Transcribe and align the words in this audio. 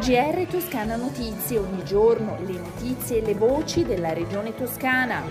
GR 0.00 0.46
Toscana 0.50 0.96
Notizie, 0.96 1.58
ogni 1.58 1.84
giorno 1.84 2.38
le 2.46 2.54
notizie 2.54 3.18
e 3.18 3.20
le 3.22 3.34
voci 3.34 3.84
della 3.84 4.14
regione 4.14 4.54
toscana. 4.54 5.22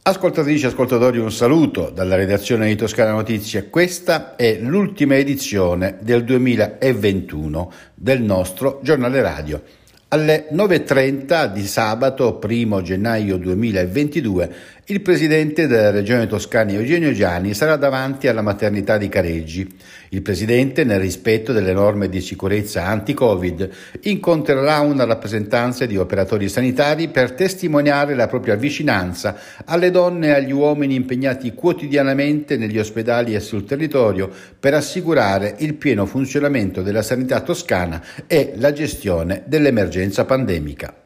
Ascoltatrici 0.00 0.64
e 0.64 0.68
ascoltatori, 0.68 1.18
un 1.18 1.30
saluto 1.30 1.90
dalla 1.90 2.16
redazione 2.16 2.68
di 2.68 2.74
Toscana 2.74 3.12
Notizie. 3.12 3.68
Questa 3.68 4.34
è 4.34 4.60
l'ultima 4.60 5.16
edizione 5.18 5.98
del 6.00 6.24
2021 6.24 7.72
del 7.94 8.22
nostro 8.22 8.80
giornale 8.82 9.20
radio. 9.20 9.62
Alle 10.08 10.46
9.30 10.52 11.52
di 11.52 11.66
sabato 11.66 12.38
1 12.42 12.80
gennaio 12.80 13.36
2022 13.36 14.54
il 14.88 15.00
presidente 15.00 15.66
della 15.66 15.90
regione 15.90 16.28
toscana 16.28 16.70
Eugenio 16.70 17.10
Gianni 17.10 17.54
sarà 17.54 17.74
davanti 17.74 18.28
alla 18.28 18.40
maternità 18.40 18.98
di 18.98 19.08
Careggi. 19.08 19.66
Il 20.10 20.22
presidente, 20.22 20.84
nel 20.84 21.00
rispetto 21.00 21.52
delle 21.52 21.72
norme 21.72 22.08
di 22.08 22.20
sicurezza 22.20 22.86
anti-Covid, 22.86 23.68
incontrerà 24.02 24.78
una 24.78 25.02
rappresentanza 25.02 25.86
di 25.86 25.96
operatori 25.96 26.48
sanitari 26.48 27.08
per 27.08 27.32
testimoniare 27.32 28.14
la 28.14 28.28
propria 28.28 28.54
vicinanza 28.54 29.36
alle 29.64 29.90
donne 29.90 30.28
e 30.28 30.34
agli 30.34 30.52
uomini 30.52 30.94
impegnati 30.94 31.52
quotidianamente 31.52 32.56
negli 32.56 32.78
ospedali 32.78 33.34
e 33.34 33.40
sul 33.40 33.64
territorio 33.64 34.30
per 34.60 34.74
assicurare 34.74 35.56
il 35.58 35.74
pieno 35.74 36.06
funzionamento 36.06 36.82
della 36.82 37.02
sanità 37.02 37.40
toscana 37.40 38.00
e 38.28 38.52
la 38.54 38.72
gestione 38.72 39.42
dell'emergenza 39.46 40.24
pandemica. 40.24 41.05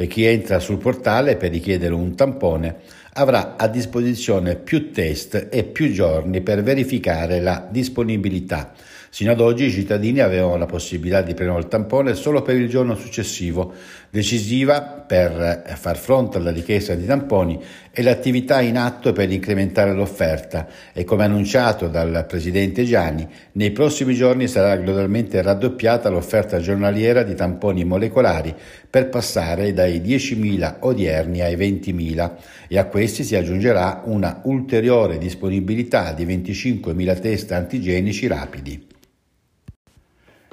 chi 0.07 0.25
entra 0.25 0.59
sul 0.59 0.77
portale 0.77 1.35
per 1.35 1.51
richiedere 1.51 1.93
un 1.93 2.15
tampone 2.15 2.77
avrà 3.13 3.55
a 3.57 3.67
disposizione 3.67 4.55
più 4.55 4.91
test 4.91 5.47
e 5.49 5.63
più 5.63 5.91
giorni 5.91 6.41
per 6.41 6.63
verificare 6.63 7.39
la 7.39 7.67
disponibilità. 7.69 8.73
Sino 9.13 9.31
ad 9.31 9.41
oggi 9.41 9.65
i 9.65 9.71
cittadini 9.71 10.21
avevano 10.21 10.55
la 10.55 10.65
possibilità 10.65 11.21
di 11.21 11.33
prendere 11.33 11.59
il 11.59 11.67
tampone 11.67 12.13
solo 12.13 12.41
per 12.41 12.55
il 12.55 12.69
giorno 12.69 12.95
successivo. 12.95 13.73
Decisiva 14.09 14.81
per 14.81 15.63
far 15.75 15.97
fronte 15.97 16.37
alla 16.37 16.51
richiesta 16.51 16.95
di 16.95 17.05
tamponi 17.05 17.61
è 17.91 18.01
l'attività 18.03 18.61
in 18.61 18.77
atto 18.77 19.11
per 19.11 19.29
incrementare 19.29 19.91
l'offerta 19.91 20.65
e 20.93 21.03
come 21.03 21.25
annunciato 21.25 21.89
dal 21.89 22.25
Presidente 22.25 22.85
Gianni, 22.85 23.27
nei 23.53 23.71
prossimi 23.71 24.13
giorni 24.13 24.47
sarà 24.47 24.77
gradualmente 24.77 25.41
raddoppiata 25.41 26.07
l'offerta 26.07 26.59
giornaliera 26.59 27.23
di 27.23 27.35
tamponi 27.35 27.83
molecolari 27.83 28.55
per 28.89 29.09
passare 29.09 29.73
dai 29.73 29.99
10.000 29.99 30.75
odierni 30.79 31.41
ai 31.41 31.57
20.000 31.57 32.31
e 32.69 32.77
a 32.77 32.85
questi 33.01 33.23
si 33.23 33.35
aggiungerà 33.35 34.03
una 34.05 34.41
ulteriore 34.43 35.17
disponibilità 35.17 36.13
di 36.13 36.23
25.000 36.23 37.19
test 37.19 37.51
antigenici 37.51 38.27
rapidi. 38.27 38.85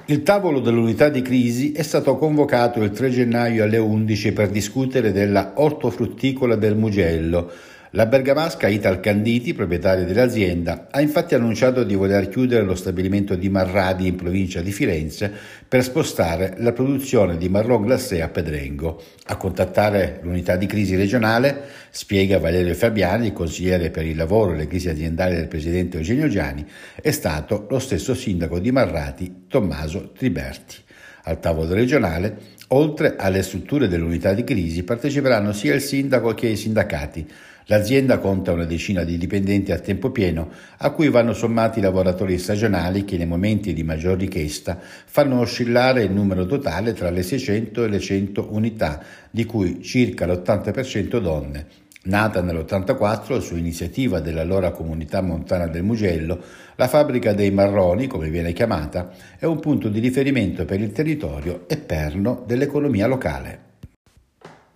Il 0.05 0.23
tavolo 0.23 0.59
dell'unità 0.59 1.09
di 1.09 1.21
crisi 1.21 1.73
è 1.73 1.83
stato 1.83 2.15
convocato 2.15 2.81
il 2.81 2.89
3 2.89 3.11
gennaio 3.11 3.63
alle 3.63 3.77
11 3.77 4.31
per 4.33 4.49
discutere 4.49 5.11
della 5.11 5.51
ortofrutticola 5.57 6.55
del 6.55 6.75
Mugello, 6.75 7.51
la 7.91 8.05
bergamasca 8.05 8.67
Ital 8.67 8.99
Canditi, 8.99 9.53
proprietaria 9.53 10.05
dell'azienda, 10.05 10.87
ha 10.91 11.01
infatti 11.01 11.33
annunciato 11.33 11.83
di 11.83 11.95
voler 11.95 12.29
chiudere 12.29 12.63
lo 12.63 12.75
stabilimento 12.75 13.35
di 13.35 13.49
Marradi 13.49 14.07
in 14.07 14.15
provincia 14.15 14.61
di 14.61 14.71
Firenze 14.71 15.31
per 15.67 15.83
spostare 15.83 16.55
la 16.57 16.71
produzione 16.71 17.37
di 17.37 17.49
marron 17.49 17.83
glacé 17.83 18.21
a 18.21 18.29
Pedrengo. 18.29 19.01
A 19.25 19.37
contattare 19.37 20.19
l'unità 20.21 20.55
di 20.55 20.65
crisi 20.67 20.95
regionale, 20.95 21.63
spiega 21.89 22.37
Valerio 22.37 22.75
Fabiani, 22.75 23.33
consigliere 23.33 23.89
per 23.89 24.05
il 24.05 24.15
lavoro 24.15 24.53
e 24.53 24.57
le 24.57 24.67
crisi 24.67 24.89
aziendali 24.89 25.35
del 25.35 25.47
presidente 25.47 25.97
Eugenio 25.97 26.27
Giani, 26.27 26.65
è 27.01 27.11
stato 27.11 27.65
lo 27.69 27.79
stesso 27.79 28.13
sindaco 28.13 28.59
di 28.59 28.71
Marrati, 28.71 29.45
Tommaso 29.47 30.11
Triberti. 30.11 30.87
Al 31.29 31.39
tavolo 31.39 31.75
regionale, 31.75 32.37
oltre 32.69 33.15
alle 33.15 33.43
strutture 33.43 33.87
dell'unità 33.87 34.33
di 34.33 34.43
crisi, 34.43 34.81
parteciperanno 34.81 35.53
sia 35.53 35.75
il 35.75 35.81
sindaco 35.81 36.33
che 36.33 36.47
i 36.47 36.55
sindacati, 36.55 37.27
L'azienda 37.69 38.17
conta 38.17 38.51
una 38.51 38.65
decina 38.65 39.03
di 39.03 39.15
dipendenti 39.19 39.71
a 39.71 39.77
tempo 39.77 40.09
pieno, 40.09 40.49
a 40.77 40.89
cui 40.89 41.09
vanno 41.09 41.33
sommati 41.33 41.77
i 41.77 41.83
lavoratori 41.83 42.39
stagionali 42.39 43.05
che 43.05 43.15
nei 43.15 43.27
momenti 43.27 43.73
di 43.73 43.83
maggior 43.83 44.17
richiesta 44.17 44.79
fanno 44.79 45.39
oscillare 45.39 46.01
il 46.01 46.11
numero 46.11 46.47
totale 46.47 46.93
tra 46.93 47.11
le 47.11 47.21
600 47.21 47.83
e 47.83 47.87
le 47.87 47.99
100 47.99 48.47
unità, 48.49 49.03
di 49.29 49.45
cui 49.45 49.83
circa 49.83 50.25
l'80% 50.25 51.19
donne. 51.19 51.67
Nata 52.09 52.41
nell'84 52.41 53.37
su 53.37 53.55
iniziativa 53.55 54.19
dell'allora 54.19 54.71
comunità 54.71 55.21
montana 55.21 55.67
del 55.67 55.83
Mugello, 55.83 56.41
la 56.75 56.87
fabbrica 56.87 57.33
dei 57.33 57.51
Marroni, 57.51 58.07
come 58.07 58.29
viene 58.29 58.51
chiamata, 58.51 59.11
è 59.37 59.45
un 59.45 59.59
punto 59.59 59.89
di 59.89 59.99
riferimento 59.99 60.65
per 60.65 60.81
il 60.81 60.91
territorio 60.91 61.65
e 61.67 61.77
perno 61.77 62.43
dell'economia 62.47 63.05
locale. 63.05 63.59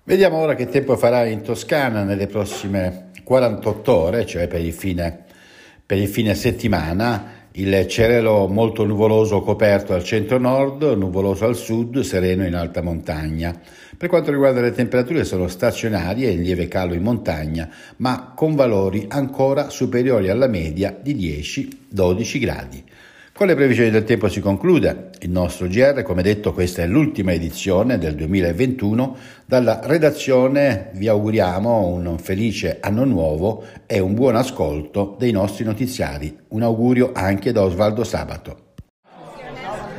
Vediamo 0.04 0.38
ora 0.38 0.54
che 0.54 0.68
tempo 0.68 0.96
farà 0.96 1.26
in 1.26 1.42
Toscana 1.42 2.04
nelle 2.04 2.28
prossime 2.28 3.10
48 3.24 3.96
ore, 3.96 4.26
cioè 4.28 4.48
per 4.48 4.62
il 4.62 4.74
fine, 4.74 5.24
per 5.84 5.98
il 5.98 6.08
fine 6.08 6.36
settimana. 6.36 7.43
Il 7.56 7.86
cielo 7.88 8.48
molto 8.48 8.84
nuvoloso 8.84 9.42
coperto 9.42 9.94
al 9.94 10.04
centro-nord, 10.04 10.82
nuvoloso 10.96 11.46
al 11.46 11.56
sud, 11.56 12.00
sereno 12.00 12.48
in 12.48 12.56
alta 12.56 12.82
montagna. 12.82 13.56
Per 13.96 14.10
quanto 14.10 14.32
riguarda 14.32 14.60
le 14.60 14.72
temperature 14.72 15.24
sono 15.24 15.48
stazionarie 15.48 16.32
in 16.32 16.42
lieve 16.42 16.68
calo 16.68 16.96
in 16.96 17.04
montagna, 17.04 17.70
ma 17.98 18.34
con 18.36 18.56
valori 18.56 19.06
ancora 19.08 19.70
superiori 19.70 20.30
alla 20.30 20.48
media 20.48 20.98
di 21.00 21.14
10-12 21.14 22.40
gradi. 22.40 22.84
Con 23.36 23.48
le 23.48 23.56
previsioni 23.56 23.90
del 23.90 24.04
tempo 24.04 24.30
si 24.30 24.40
conclude 24.40 25.10
il 25.22 25.32
nostro 25.32 25.66
GR, 25.66 26.04
come 26.04 26.22
detto 26.22 26.54
questa 26.54 26.84
è 26.84 26.86
l'ultima 26.86 27.34
edizione 27.34 27.98
del 27.98 28.14
2021, 28.14 29.18
dalla 29.48 29.80
redazione 29.84 30.92
vi 30.94 31.08
auguriamo 31.08 31.88
un 31.88 32.20
felice 32.20 32.78
anno 32.80 33.06
nuovo 33.06 33.66
e 33.88 33.98
un 33.98 34.14
buon 34.14 34.36
ascolto 34.36 35.16
dei 35.18 35.32
nostri 35.32 35.64
notiziari. 35.64 36.38
Un 36.50 36.62
augurio 36.62 37.10
anche 37.12 37.52
da 37.52 37.64
Osvaldo 37.64 38.04
Sabato. 38.04 38.74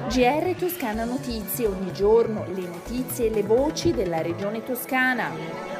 GR 0.09 0.55
Toscana 0.57 1.03
Notizie, 1.03 1.67
ogni 1.67 1.93
giorno 1.93 2.47
le 2.55 2.69
notizie 2.69 3.27
e 3.27 3.35
le 3.35 3.43
voci 3.43 3.93
della 3.93 4.23
regione 4.23 4.63
toscana. 4.63 5.74